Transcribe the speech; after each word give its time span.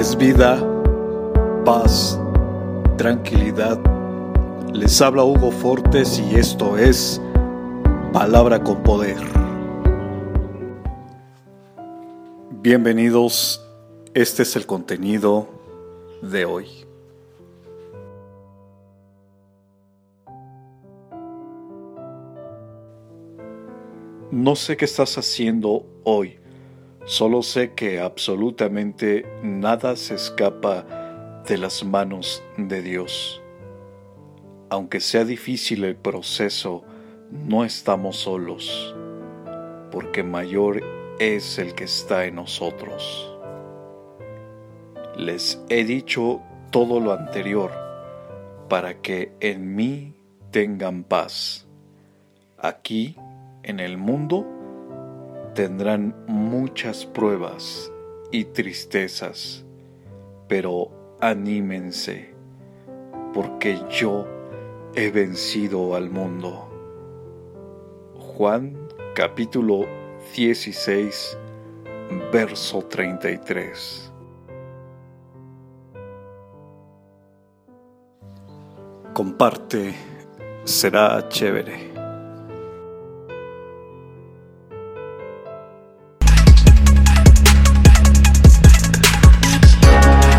es 0.00 0.16
vida, 0.16 0.58
paz, 1.62 2.18
tranquilidad. 2.96 3.78
Les 4.72 4.98
habla 5.02 5.24
Hugo 5.24 5.50
Fortes 5.50 6.18
y 6.18 6.36
esto 6.36 6.78
es 6.78 7.20
Palabra 8.10 8.64
con 8.64 8.82
Poder. 8.82 9.18
Bienvenidos, 12.62 13.62
este 14.14 14.44
es 14.44 14.56
el 14.56 14.64
contenido 14.64 15.50
de 16.22 16.46
hoy. 16.46 16.66
No 24.30 24.56
sé 24.56 24.78
qué 24.78 24.86
estás 24.86 25.18
haciendo 25.18 25.84
hoy 26.04 26.39
Solo 27.10 27.42
sé 27.42 27.72
que 27.72 27.98
absolutamente 27.98 29.26
nada 29.42 29.96
se 29.96 30.14
escapa 30.14 31.42
de 31.44 31.58
las 31.58 31.82
manos 31.82 32.40
de 32.56 32.82
Dios. 32.82 33.42
Aunque 34.68 35.00
sea 35.00 35.24
difícil 35.24 35.82
el 35.82 35.96
proceso, 35.96 36.84
no 37.32 37.64
estamos 37.64 38.16
solos, 38.16 38.94
porque 39.90 40.22
mayor 40.22 40.84
es 41.18 41.58
el 41.58 41.74
que 41.74 41.82
está 41.82 42.26
en 42.26 42.36
nosotros. 42.36 43.36
Les 45.16 45.60
he 45.68 45.82
dicho 45.82 46.40
todo 46.70 47.00
lo 47.00 47.12
anterior 47.12 47.72
para 48.68 49.02
que 49.02 49.32
en 49.40 49.74
mí 49.74 50.14
tengan 50.52 51.02
paz. 51.02 51.66
Aquí, 52.56 53.16
en 53.64 53.80
el 53.80 53.98
mundo, 53.98 54.59
tendrán 55.54 56.14
muchas 56.26 57.06
pruebas 57.06 57.92
y 58.30 58.44
tristezas, 58.46 59.64
pero 60.48 61.16
anímense, 61.20 62.34
porque 63.34 63.78
yo 63.90 64.26
he 64.94 65.10
vencido 65.10 65.94
al 65.94 66.10
mundo. 66.10 66.68
Juan 68.16 68.88
capítulo 69.14 69.86
16, 70.34 71.38
verso 72.32 72.82
33. 72.82 74.12
Comparte, 79.12 79.94
será 80.64 81.28
chévere. 81.28 81.89